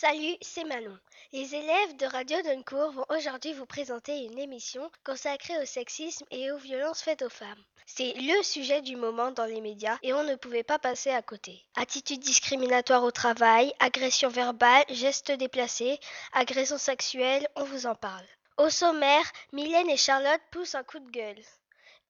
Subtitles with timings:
[0.00, 0.96] Salut, c'est Manon.
[1.32, 6.52] Les élèves de Radio Duncourt vont aujourd'hui vous présenter une émission consacrée au sexisme et
[6.52, 7.64] aux violences faites aux femmes.
[7.84, 11.20] C'est le sujet du moment dans les médias et on ne pouvait pas passer à
[11.20, 11.66] côté.
[11.74, 15.98] Attitudes discriminatoires au travail, agressions verbales, gestes déplacés,
[16.32, 18.26] agressions sexuelles, on vous en parle.
[18.56, 21.42] Au sommaire, Mylène et Charlotte poussent un coup de gueule.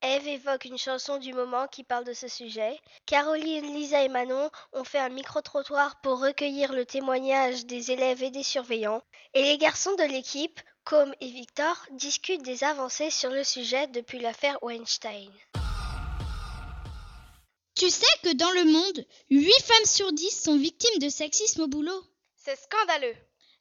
[0.00, 2.78] Eve évoque une chanson du moment qui parle de ce sujet.
[3.06, 8.30] Caroline, Lisa et Manon ont fait un micro-trottoir pour recueillir le témoignage des élèves et
[8.30, 9.02] des surveillants.
[9.34, 14.20] Et les garçons de l'équipe, Com et Victor, discutent des avancées sur le sujet depuis
[14.20, 15.32] l'affaire Weinstein.
[17.74, 21.66] Tu sais que dans le monde, 8 femmes sur 10 sont victimes de sexisme au
[21.66, 22.04] boulot.
[22.36, 23.16] C'est scandaleux.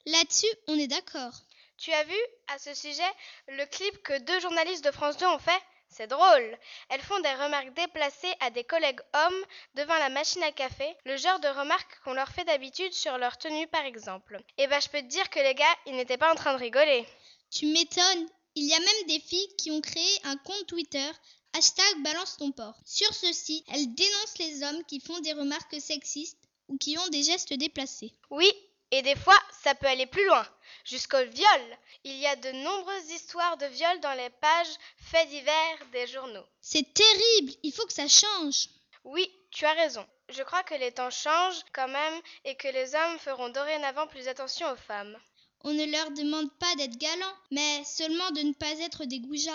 [0.06, 1.32] Là-dessus, on est d'accord.
[1.76, 3.02] Tu as vu, à ce sujet,
[3.48, 5.62] le clip que deux journalistes de France 2 ont fait?
[5.90, 6.58] C'est drôle.
[6.90, 9.44] Elles font des remarques déplacées à des collègues hommes
[9.74, 13.38] devant la machine à café, le genre de remarques qu'on leur fait d'habitude sur leur
[13.38, 14.40] tenue par exemple.
[14.58, 16.58] Et bah je peux te dire que les gars, ils n'étaient pas en train de
[16.58, 17.06] rigoler.
[17.50, 18.28] Tu m'étonnes.
[18.54, 21.10] Il y a même des filles qui ont créé un compte Twitter
[21.54, 22.78] hashtag balance ton porc.
[22.84, 27.22] Sur ceci, elles dénoncent les hommes qui font des remarques sexistes ou qui ont des
[27.22, 28.12] gestes déplacés.
[28.30, 28.50] Oui,
[28.90, 30.46] et des fois, ça peut aller plus loin,
[30.84, 31.78] jusqu'au viol.
[32.04, 36.44] Il y a de nombreuses histoires de viol dans les pages faits divers des journaux.
[36.60, 38.68] C'est terrible, il faut que ça change.
[39.04, 40.06] Oui, tu as raison.
[40.28, 44.28] Je crois que les temps changent quand même et que les hommes feront dorénavant plus
[44.28, 45.16] attention aux femmes.
[45.64, 49.52] On ne leur demande pas d'être galants, mais seulement de ne pas être des goujats.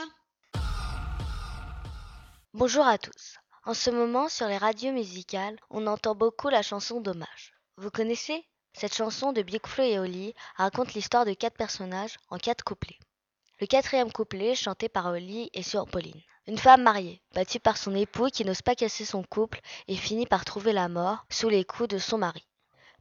[2.54, 3.38] Bonjour à tous.
[3.66, 7.54] En ce moment, sur les radios musicales, on entend beaucoup la chanson Dommage.
[7.78, 8.46] Vous connaissez?
[8.74, 13.00] Cette chanson de Big Flo et Oli raconte l'histoire de quatre personnages en quatre couplets.
[13.62, 16.22] Le quatrième couplet, chanté par Oli, est sur Pauline.
[16.48, 20.26] Une femme mariée, battue par son époux qui n'ose pas casser son couple et finit
[20.26, 22.46] par trouver la mort sous les coups de son mari.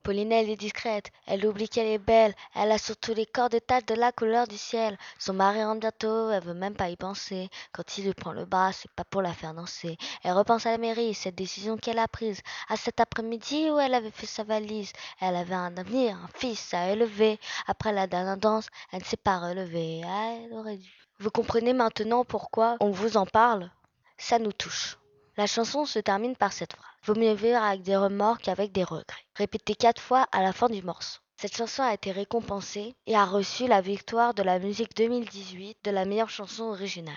[0.02, 3.58] Pauline, elle est discrète, elle oublie qu'elle est belle, elle a surtout les corps de
[3.58, 4.98] taches de la couleur du ciel.
[5.18, 7.48] Son mari rentre bientôt, elle veut même pas y penser.
[7.72, 9.96] Quand il lui prend le bras, c'est pas pour la faire danser.
[10.24, 12.40] Elle repense à la mairie, cette décision qu'elle a prise.
[12.68, 16.74] À cet après-midi où elle avait fait sa valise, elle avait un avenir, un fils
[16.74, 17.38] à élever.
[17.66, 20.00] Après la dernière danse, elle ne s'est pas relevée.
[20.00, 20.90] Elle aurait dû.
[21.20, 23.70] Vous comprenez maintenant pourquoi on vous en parle?
[24.19, 24.96] Ça nous touche.
[25.38, 26.87] La chanson se termine par cette phrase.
[27.04, 29.25] Vaut mieux vivre avec des remords qu'avec des regrets.
[29.34, 31.20] Répétée quatre fois à la fin du morceau.
[31.41, 35.91] Cette chanson a été récompensée et a reçu la victoire de la musique 2018 de
[35.91, 37.15] la meilleure chanson originale.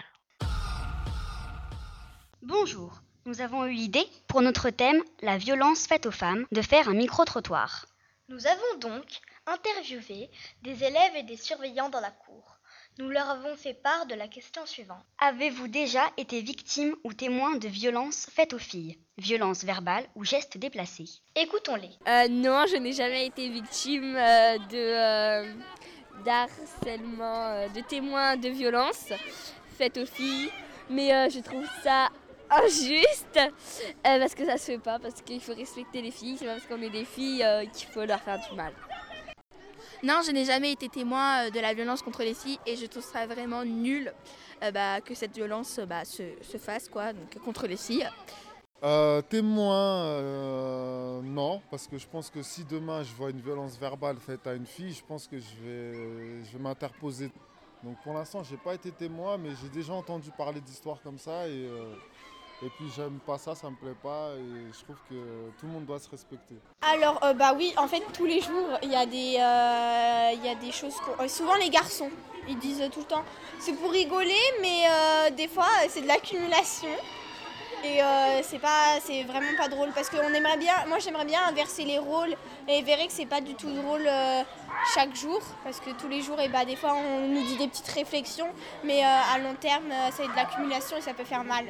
[2.42, 6.88] Bonjour, nous avons eu l'idée, pour notre thème, la violence faite aux femmes, de faire
[6.88, 7.86] un micro-trottoir.
[8.30, 9.06] Nous avons donc
[9.46, 10.30] interviewé
[10.64, 12.55] des élèves et des surveillants dans la cour.
[12.98, 15.04] Nous leur avons fait part de la question suivante.
[15.20, 18.98] Avez-vous déjà été victime ou témoin de violences faites aux filles?
[19.18, 21.10] Violences verbales ou gestes déplacés?
[21.36, 21.90] Écoutons-les.
[22.08, 25.54] Euh, non, je n'ai jamais été victime euh, de euh,
[26.24, 29.12] d'harcèlement, euh, de témoins de violences
[29.78, 30.50] faites aux filles.
[30.90, 32.08] Mais euh, je trouve ça
[32.50, 33.50] injuste euh,
[34.04, 36.38] parce que ça se fait pas, parce qu'il faut respecter les filles.
[36.40, 38.72] C'est pas parce qu'on est des filles euh, qu'il faut leur faire du mal.
[40.04, 42.86] Non, je n'ai jamais été témoin euh, de la violence contre les filles et je
[42.86, 44.14] trouve ça vraiment nul
[44.64, 47.12] euh, bah, que cette violence bah, se, se fasse quoi,
[47.44, 48.08] contre les filles.
[48.84, 50.22] Euh, témoin,
[51.24, 54.54] non, parce que je pense que si demain je vois une violence verbale faite à
[54.54, 57.32] une fille, je pense que je vais, je vais m'interposer.
[57.84, 61.48] Donc pour l'instant, j'ai pas été témoin, mais j'ai déjà entendu parler d'histoires comme ça
[61.48, 61.68] et,
[62.64, 65.16] et puis j'aime pas ça, ça me plaît pas et je trouve que
[65.60, 66.56] tout le monde doit se respecter.
[66.82, 70.50] Alors, euh, bah oui, en fait, tous les jours, il y, a des, euh, y
[70.50, 70.96] a des choses.
[70.98, 72.10] qu'on- euh, souvent, les garçons,
[72.48, 73.24] ils disent tout le temps
[73.60, 74.84] c'est pour rigoler, mais
[75.32, 76.90] des fois, c'est de l'accumulation.
[77.84, 78.00] Et
[78.44, 82.00] c'est pas, c'est vraiment pas drôle parce qu'on aimerait bien, moi j'aimerais bien inverser les
[82.00, 82.36] rôles
[82.68, 84.08] et verrait que c'est pas du tout drôle
[84.94, 87.68] chaque jour parce que tous les jours, et bah des fois on nous dit des
[87.68, 88.50] petites réflexions,
[88.84, 91.66] mais à long terme, c'est de l'accumulation et ça peut faire mal.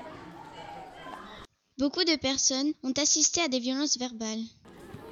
[1.77, 4.43] Beaucoup de personnes ont assisté à des violences verbales.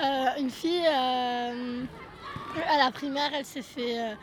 [0.02, 1.84] Euh, une fille, euh,
[2.70, 4.16] à la primaire, elle s'est fait euh,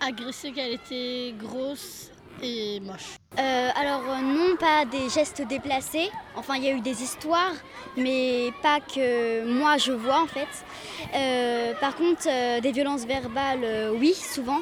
[0.00, 2.10] agresser qu'elle était grosse
[2.42, 3.18] et moche.
[3.38, 6.10] Euh, alors euh, non, pas des gestes déplacés.
[6.36, 7.52] Enfin, il y a eu des histoires,
[7.96, 10.48] mais pas que moi je vois en fait.
[11.14, 12.24] Euh, par contre,
[12.60, 14.60] des violences verbales, oui, souvent.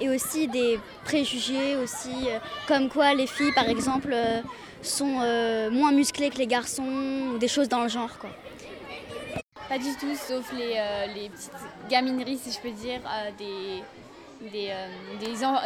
[0.00, 2.28] Et aussi des préjugés aussi,
[2.68, 4.14] comme quoi les filles, par exemple,
[4.82, 5.22] sont
[5.70, 8.30] moins musclées que les garçons, ou des choses dans le genre, quoi.
[9.68, 11.50] Pas du tout, sauf les, petites
[11.88, 13.00] gamineries, si je peux dire,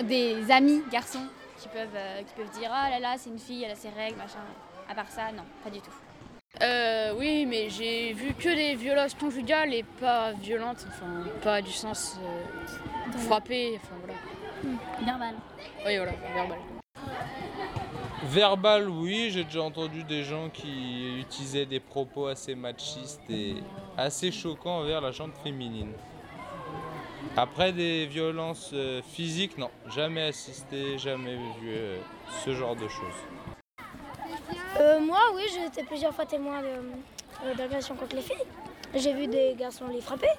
[0.05, 1.27] des amis garçons
[1.61, 3.91] qui peuvent, euh, qui peuvent dire Ah là là, c'est une fille, elle a ses
[3.91, 4.39] règles, machin.
[4.89, 5.91] À part ça, non, pas du tout.
[6.62, 11.71] Euh, oui, mais j'ai vu que des violences conjugales et pas violentes, enfin, pas du
[11.71, 14.19] sens euh, frapper, enfin voilà.
[15.05, 15.35] Verbal.
[15.87, 16.59] Oui, voilà, verbal.
[18.25, 23.56] Verbal, oui, j'ai déjà entendu des gens qui utilisaient des propos assez machistes et
[23.97, 25.93] assez choquants envers la chambre féminine.
[27.37, 31.99] Après des violences euh, physiques, non, jamais assisté, jamais vu euh,
[32.44, 33.20] ce genre de choses.
[34.81, 38.44] Euh, moi, oui, j'ai été plusieurs fois témoin de- d'agressions contre les filles.
[38.94, 40.31] J'ai vu des garçons les frapper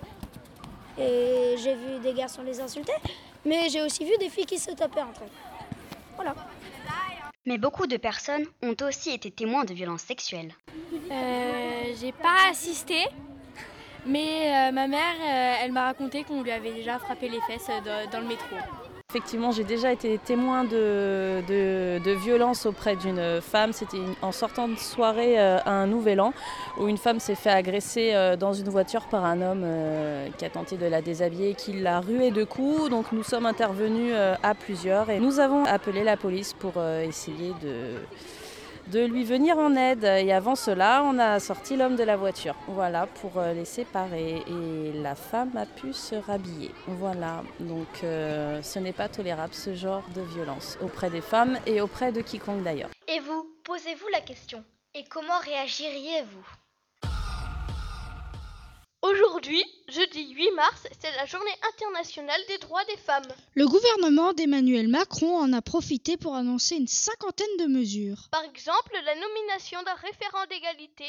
[0.98, 2.94] et j'ai vu des garçons les insulter,
[3.46, 5.68] mais j'ai aussi vu des filles qui se tapaient entre elles.
[6.16, 6.36] Voilà.
[7.46, 10.54] Mais beaucoup de personnes ont aussi été témoins de violences sexuelles.
[11.12, 13.06] Euh, j'ai pas assisté,
[14.06, 17.70] mais euh, ma mère, euh, elle m'a raconté qu'on lui avait déjà frappé les fesses
[17.70, 18.56] euh, dans, le métro.
[19.10, 23.74] Effectivement, j'ai déjà été témoin de, de, violences auprès d'une femme.
[23.74, 26.34] C'était en sortant de soirée à un nouvel an
[26.80, 29.66] où une femme s'est fait agresser dans une voiture par un homme
[30.38, 32.90] qui a tenté de la déshabiller, qui l'a ruée de coups.
[32.90, 37.98] Donc nous sommes intervenus à plusieurs et nous avons appelé la police pour essayer de,
[38.88, 40.04] de lui venir en aide.
[40.04, 44.44] Et avant cela, on a sorti l'homme de la voiture, voilà, pour euh, les séparer.
[44.48, 47.44] Et la femme a pu se rhabiller, voilà.
[47.60, 52.12] Donc euh, ce n'est pas tolérable ce genre de violence auprès des femmes et auprès
[52.12, 52.90] de quiconque d'ailleurs.
[53.08, 54.64] Et vous, posez-vous la question.
[54.94, 56.48] Et comment réagiriez-vous?
[59.02, 63.28] Aujourd'hui, jeudi 8 mars, c'est la journée internationale des droits des femmes.
[63.56, 68.28] Le gouvernement d'Emmanuel Macron en a profité pour annoncer une cinquantaine de mesures.
[68.32, 71.06] Par exemple, la nomination d'un référent d'égalité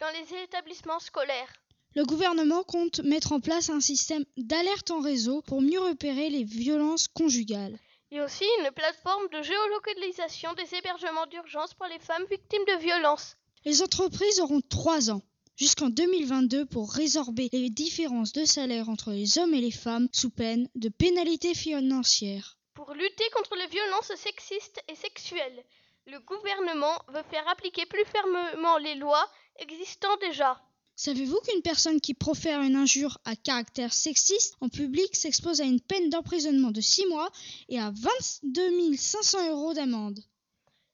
[0.00, 1.52] dans les établissements scolaires.
[1.94, 6.42] Le gouvernement compte mettre en place un système d'alerte en réseau pour mieux repérer les
[6.42, 7.78] violences conjugales.
[8.10, 13.36] Et aussi une plateforme de géolocalisation des hébergements d'urgence pour les femmes victimes de violences.
[13.64, 15.22] Les entreprises auront trois ans
[15.56, 20.30] jusqu'en 2022 pour résorber les différences de salaire entre les hommes et les femmes sous
[20.30, 22.58] peine de pénalités financières.
[22.74, 25.64] Pour lutter contre les violences sexistes et sexuelles,
[26.06, 30.60] le gouvernement veut faire appliquer plus fermement les lois existant déjà.
[30.94, 35.80] Savez-vous qu'une personne qui profère une injure à caractère sexiste en public s'expose à une
[35.80, 37.30] peine d'emprisonnement de 6 mois
[37.68, 40.18] et à 22 500 euros d'amende?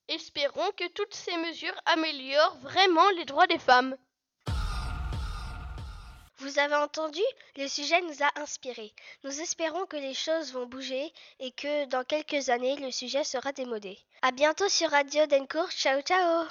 [0.09, 3.97] Espérons que toutes ces mesures améliorent vraiment les droits des femmes.
[6.43, 7.21] Vous avez entendu?
[7.57, 8.93] Le sujet nous a inspirés.
[9.23, 13.53] Nous espérons que les choses vont bouger et que dans quelques années, le sujet sera
[13.53, 13.97] démodé.
[14.23, 15.71] À bientôt sur Radio Dencourt.
[15.71, 16.45] Ciao ciao